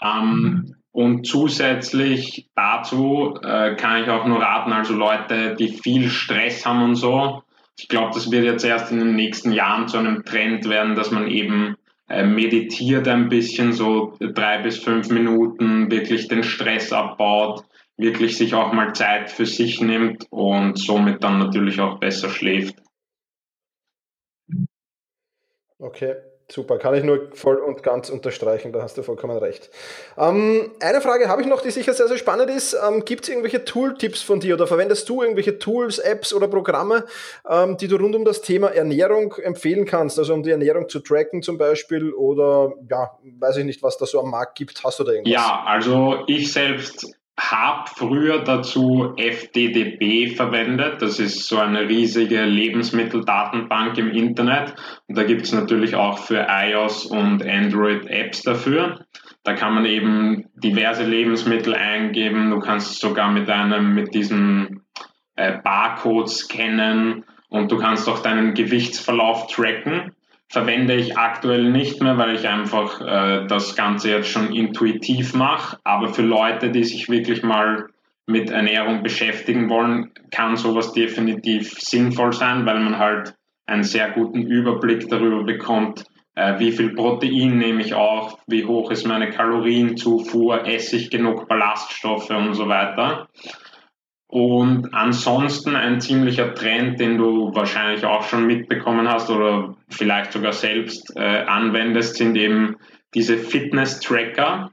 Ähm, 0.02 0.40
mhm. 0.40 0.74
Und 0.90 1.26
zusätzlich 1.26 2.48
dazu 2.56 3.38
äh, 3.42 3.76
kann 3.76 4.02
ich 4.02 4.08
auch 4.08 4.26
nur 4.26 4.40
raten, 4.40 4.72
also 4.72 4.94
Leute, 4.94 5.54
die 5.54 5.68
viel 5.68 6.08
Stress 6.08 6.66
haben 6.66 6.82
und 6.82 6.96
so, 6.96 7.42
ich 7.78 7.88
glaube, 7.88 8.10
das 8.12 8.30
wird 8.30 8.44
jetzt 8.44 8.64
erst 8.64 8.90
in 8.90 8.98
den 8.98 9.14
nächsten 9.14 9.52
Jahren 9.52 9.86
zu 9.86 9.98
einem 9.98 10.24
Trend 10.24 10.68
werden, 10.68 10.96
dass 10.96 11.12
man 11.12 11.28
eben 11.28 11.76
äh, 12.08 12.24
meditiert 12.24 13.06
ein 13.06 13.28
bisschen, 13.28 13.72
so 13.72 14.16
drei 14.18 14.58
bis 14.58 14.78
fünf 14.78 15.10
Minuten, 15.10 15.90
wirklich 15.90 16.26
den 16.26 16.42
Stress 16.42 16.92
abbaut, 16.92 17.64
wirklich 17.96 18.36
sich 18.36 18.54
auch 18.54 18.72
mal 18.72 18.94
Zeit 18.94 19.30
für 19.30 19.46
sich 19.46 19.80
nimmt 19.80 20.26
und 20.30 20.76
somit 20.76 21.22
dann 21.22 21.38
natürlich 21.38 21.80
auch 21.80 22.00
besser 22.00 22.30
schläft. 22.30 22.74
Okay, 25.80 26.16
super. 26.48 26.78
Kann 26.78 26.94
ich 26.94 27.04
nur 27.04 27.30
voll 27.34 27.56
und 27.56 27.84
ganz 27.84 28.10
unterstreichen, 28.10 28.72
da 28.72 28.82
hast 28.82 28.98
du 28.98 29.02
vollkommen 29.02 29.38
recht. 29.38 29.70
Ähm, 30.16 30.72
eine 30.80 31.00
Frage 31.00 31.28
habe 31.28 31.42
ich 31.42 31.46
noch, 31.48 31.60
die 31.60 31.70
sicher 31.70 31.94
sehr, 31.94 32.08
sehr 32.08 32.18
spannend 32.18 32.50
ist. 32.50 32.74
Ähm, 32.74 33.04
Gibt 33.04 33.22
es 33.24 33.28
irgendwelche 33.28 33.64
Tooltips 33.64 34.22
von 34.22 34.40
dir 34.40 34.54
oder 34.54 34.66
verwendest 34.66 35.08
du 35.08 35.22
irgendwelche 35.22 35.58
Tools, 35.60 35.98
Apps 35.98 36.32
oder 36.32 36.48
Programme, 36.48 37.04
ähm, 37.48 37.76
die 37.76 37.86
du 37.86 37.96
rund 37.96 38.16
um 38.16 38.24
das 38.24 38.42
Thema 38.42 38.68
Ernährung 38.68 39.34
empfehlen 39.34 39.84
kannst? 39.84 40.18
Also 40.18 40.34
um 40.34 40.42
die 40.42 40.50
Ernährung 40.50 40.88
zu 40.88 40.98
tracken 40.98 41.42
zum 41.42 41.58
Beispiel 41.58 42.12
oder 42.12 42.72
ja, 42.90 43.16
weiß 43.38 43.58
ich 43.58 43.64
nicht, 43.64 43.82
was 43.82 43.98
da 43.98 44.06
so 44.06 44.20
am 44.20 44.30
Markt 44.30 44.56
gibt. 44.56 44.82
Hast 44.82 44.98
du 44.98 45.04
da 45.04 45.12
irgendwas? 45.12 45.32
Ja, 45.32 45.62
also 45.64 46.24
ich 46.26 46.52
selbst 46.52 47.17
habe 47.38 47.88
früher 47.94 48.42
dazu 48.42 49.14
FDDB 49.16 50.34
verwendet. 50.34 51.00
Das 51.00 51.20
ist 51.20 51.46
so 51.46 51.58
eine 51.58 51.88
riesige 51.88 52.42
Lebensmitteldatenbank 52.42 53.96
im 53.96 54.10
Internet. 54.10 54.74
Und 55.06 55.16
da 55.16 55.22
gibt 55.22 55.42
es 55.42 55.52
natürlich 55.52 55.94
auch 55.94 56.18
für 56.18 56.46
iOS 56.50 57.06
und 57.06 57.46
Android 57.46 58.06
Apps 58.06 58.42
dafür. 58.42 59.06
Da 59.44 59.54
kann 59.54 59.72
man 59.72 59.86
eben 59.86 60.46
diverse 60.56 61.04
Lebensmittel 61.04 61.74
eingeben. 61.74 62.50
Du 62.50 62.58
kannst 62.58 63.00
sogar 63.00 63.30
mit 63.30 63.48
einem, 63.48 63.94
mit 63.94 64.14
diesem 64.14 64.82
äh, 65.36 65.58
Barcode 65.62 66.28
scannen 66.28 67.24
und 67.48 67.70
du 67.70 67.78
kannst 67.78 68.08
auch 68.08 68.18
deinen 68.18 68.54
Gewichtsverlauf 68.54 69.46
tracken 69.46 70.12
verwende 70.48 70.94
ich 70.94 71.16
aktuell 71.16 71.70
nicht 71.70 72.02
mehr, 72.02 72.16
weil 72.16 72.34
ich 72.34 72.48
einfach 72.48 73.00
äh, 73.00 73.46
das 73.46 73.76
Ganze 73.76 74.10
jetzt 74.10 74.30
schon 74.30 74.52
intuitiv 74.52 75.34
mache. 75.34 75.78
Aber 75.84 76.08
für 76.14 76.22
Leute, 76.22 76.70
die 76.70 76.84
sich 76.84 77.08
wirklich 77.08 77.42
mal 77.42 77.86
mit 78.26 78.50
Ernährung 78.50 79.02
beschäftigen 79.02 79.68
wollen, 79.68 80.10
kann 80.30 80.56
sowas 80.56 80.92
definitiv 80.92 81.78
sinnvoll 81.78 82.32
sein, 82.32 82.66
weil 82.66 82.80
man 82.80 82.98
halt 82.98 83.34
einen 83.66 83.82
sehr 83.82 84.10
guten 84.10 84.42
Überblick 84.42 85.08
darüber 85.08 85.44
bekommt, 85.44 86.04
äh, 86.34 86.58
wie 86.58 86.72
viel 86.72 86.94
Protein 86.94 87.58
nehme 87.58 87.82
ich 87.82 87.94
auf, 87.94 88.38
wie 88.46 88.64
hoch 88.64 88.90
ist 88.90 89.06
meine 89.06 89.30
Kalorienzufuhr, 89.30 90.66
esse 90.66 90.96
ich 90.96 91.10
genug 91.10 91.48
Ballaststoffe 91.48 92.30
und 92.30 92.54
so 92.54 92.68
weiter. 92.68 93.28
Und 94.28 94.92
ansonsten 94.92 95.74
ein 95.74 96.00
ziemlicher 96.02 96.54
Trend, 96.54 97.00
den 97.00 97.16
du 97.16 97.54
wahrscheinlich 97.54 98.04
auch 98.04 98.22
schon 98.24 98.46
mitbekommen 98.46 99.08
hast 99.08 99.30
oder 99.30 99.74
vielleicht 99.88 100.32
sogar 100.32 100.52
selbst 100.52 101.16
äh, 101.16 101.44
anwendest, 101.46 102.16
sind 102.16 102.36
eben 102.36 102.76
diese 103.14 103.38
Fitness-Tracker. 103.38 104.70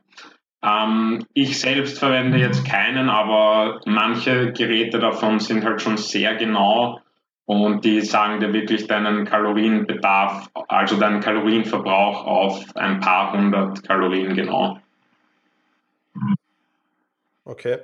Ähm, 0.62 1.26
ich 1.34 1.58
selbst 1.58 2.00
verwende 2.00 2.38
jetzt 2.38 2.68
keinen, 2.68 3.10
aber 3.10 3.80
manche 3.86 4.52
Geräte 4.52 5.00
davon 5.00 5.40
sind 5.40 5.64
halt 5.64 5.82
schon 5.82 5.96
sehr 5.96 6.36
genau 6.36 7.00
und 7.46 7.86
die 7.86 8.02
sagen 8.02 8.42
dir 8.42 8.52
wirklich 8.52 8.88
deinen 8.88 9.24
Kalorienbedarf, 9.24 10.50
also 10.68 10.98
deinen 10.98 11.22
Kalorienverbrauch 11.22 12.26
auf 12.26 12.76
ein 12.76 13.00
paar 13.00 13.32
hundert 13.32 13.88
Kalorien 13.88 14.36
genau. 14.36 14.80
Okay. 17.46 17.78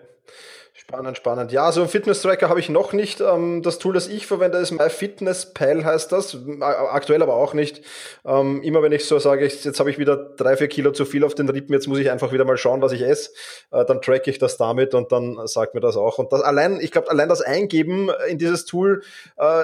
Spannend, 0.91 1.17
spannend. 1.17 1.51
Ja, 1.53 1.71
so 1.71 1.79
einen 1.79 1.89
Fitness-Tracker 1.89 2.49
habe 2.49 2.59
ich 2.59 2.67
noch 2.67 2.91
nicht. 2.91 3.21
Ähm, 3.21 3.61
das 3.61 3.79
Tool, 3.79 3.93
das 3.93 4.09
ich 4.09 4.27
verwende, 4.27 4.57
ist 4.57 4.71
MyFitnessPal, 4.71 5.85
heißt 5.85 6.11
das. 6.11 6.37
Aktuell 6.59 7.23
aber 7.23 7.35
auch 7.35 7.53
nicht. 7.53 7.81
Ähm, 8.25 8.61
immer 8.61 8.81
wenn 8.81 8.91
ich 8.91 9.05
so 9.05 9.17
sage, 9.17 9.45
jetzt 9.45 9.79
habe 9.79 9.89
ich 9.89 9.99
wieder 9.99 10.17
drei, 10.17 10.57
vier 10.57 10.67
Kilo 10.67 10.91
zu 10.91 11.05
viel 11.05 11.23
auf 11.23 11.33
den 11.33 11.47
Rippen, 11.47 11.73
jetzt 11.73 11.87
muss 11.87 11.97
ich 11.97 12.11
einfach 12.11 12.33
wieder 12.33 12.43
mal 12.43 12.57
schauen, 12.57 12.81
was 12.81 12.91
ich 12.91 13.03
esse, 13.03 13.31
äh, 13.71 13.85
dann 13.85 14.01
track 14.01 14.27
ich 14.27 14.37
das 14.37 14.57
damit 14.57 14.93
und 14.93 15.13
dann 15.13 15.47
sagt 15.47 15.75
mir 15.75 15.79
das 15.81 15.95
auch. 15.95 16.17
Und 16.17 16.33
das 16.33 16.41
allein, 16.41 16.81
ich 16.81 16.91
glaube, 16.91 17.09
allein 17.09 17.29
das 17.29 17.41
Eingeben 17.41 18.11
in 18.27 18.37
dieses 18.37 18.65
Tool 18.65 19.01
äh, 19.37 19.63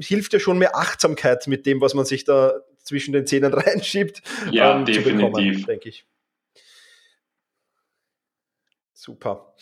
hilft 0.00 0.32
ja 0.32 0.38
schon 0.38 0.56
mehr 0.56 0.76
Achtsamkeit 0.76 1.46
mit 1.46 1.66
dem, 1.66 1.82
was 1.82 1.92
man 1.92 2.06
sich 2.06 2.24
da 2.24 2.54
zwischen 2.84 3.12
den 3.12 3.26
Zähnen 3.26 3.52
reinschiebt. 3.54 4.22
Ja, 4.50 4.76
ähm, 4.78 4.86
definitiv. 4.86 5.66
denke 5.66 5.90
ich. 5.90 6.06
Super. 9.04 9.54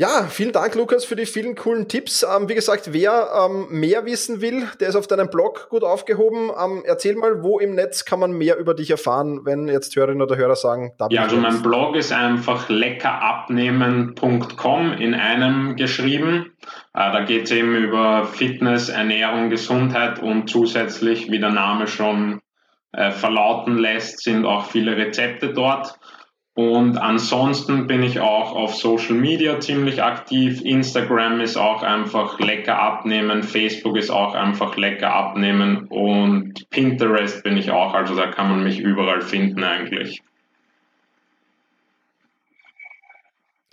Ja, 0.00 0.28
vielen 0.30 0.52
Dank, 0.52 0.76
Lukas, 0.76 1.04
für 1.04 1.16
die 1.16 1.26
vielen 1.26 1.56
coolen 1.56 1.88
Tipps. 1.88 2.22
Ähm, 2.22 2.48
wie 2.48 2.54
gesagt, 2.54 2.92
wer 2.92 3.30
ähm, 3.34 3.66
mehr 3.68 4.04
wissen 4.04 4.40
will, 4.40 4.68
der 4.78 4.90
ist 4.90 4.94
auf 4.94 5.08
deinem 5.08 5.28
Blog 5.28 5.66
gut 5.70 5.82
aufgehoben. 5.82 6.52
Ähm, 6.56 6.84
erzähl 6.86 7.16
mal, 7.16 7.42
wo 7.42 7.58
im 7.58 7.74
Netz 7.74 8.04
kann 8.04 8.20
man 8.20 8.30
mehr 8.30 8.58
über 8.58 8.74
dich 8.74 8.92
erfahren, 8.92 9.40
wenn 9.44 9.66
jetzt 9.66 9.96
Hörerinnen 9.96 10.22
oder 10.22 10.36
Hörer 10.36 10.54
sagen, 10.54 10.92
da 10.98 11.08
Ja, 11.10 11.22
also 11.22 11.36
mein 11.36 11.62
Blog 11.62 11.96
ist 11.96 12.12
einfach 12.12 12.68
leckerabnehmen.com 12.68 14.92
in 14.92 15.14
einem 15.14 15.74
geschrieben. 15.74 16.52
Äh, 16.94 17.10
da 17.10 17.24
geht 17.24 17.46
es 17.46 17.50
eben 17.50 17.74
über 17.74 18.24
Fitness, 18.24 18.90
Ernährung, 18.90 19.50
Gesundheit 19.50 20.20
und 20.20 20.48
zusätzlich, 20.48 21.28
wie 21.28 21.40
der 21.40 21.50
Name 21.50 21.88
schon 21.88 22.40
äh, 22.92 23.10
verlauten 23.10 23.76
lässt, 23.76 24.22
sind 24.22 24.46
auch 24.46 24.66
viele 24.66 24.96
Rezepte 24.96 25.52
dort. 25.52 25.98
Und 26.58 26.98
ansonsten 26.98 27.86
bin 27.86 28.02
ich 28.02 28.18
auch 28.18 28.52
auf 28.56 28.74
Social 28.74 29.14
Media 29.14 29.60
ziemlich 29.60 30.02
aktiv. 30.02 30.60
Instagram 30.64 31.40
ist 31.40 31.56
auch 31.56 31.84
einfach 31.84 32.40
lecker 32.40 32.80
abnehmen. 32.80 33.44
Facebook 33.44 33.96
ist 33.96 34.10
auch 34.10 34.34
einfach 34.34 34.76
lecker 34.76 35.14
abnehmen. 35.14 35.86
Und 35.86 36.68
Pinterest 36.70 37.44
bin 37.44 37.56
ich 37.56 37.70
auch. 37.70 37.94
Also 37.94 38.16
da 38.16 38.26
kann 38.26 38.50
man 38.50 38.64
mich 38.64 38.80
überall 38.80 39.20
finden 39.20 39.62
eigentlich. 39.62 40.20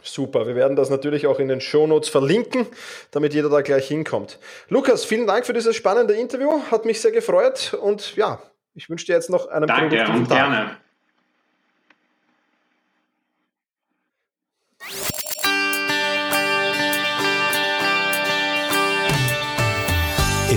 Super, 0.04 0.46
wir 0.46 0.54
werden 0.54 0.76
das 0.76 0.92
natürlich 0.92 1.26
auch 1.26 1.40
in 1.40 1.48
den 1.48 1.62
Shownotes 1.62 2.10
verlinken, 2.10 2.68
damit 3.10 3.34
jeder 3.34 3.50
da 3.50 3.62
gleich 3.62 3.88
hinkommt. 3.88 4.38
Lukas, 4.70 5.06
vielen 5.06 5.26
Dank 5.26 5.48
für 5.48 5.54
dieses 5.54 5.76
spannende 5.76 6.14
Interview, 6.14 6.62
hat 6.70 6.86
mich 6.86 7.02
sehr 7.02 7.12
gefreut 7.12 7.76
und 7.82 8.16
ja, 8.16 8.38
ich 8.76 8.92
wünsche 8.92 9.08
dir 9.08 9.14
jetzt 9.14 9.32
noch 9.32 9.48
einen 9.48 9.66
Danke 9.66 10.06
und 10.12 10.30
Tag. 10.30 10.38
gerne. 10.38 10.85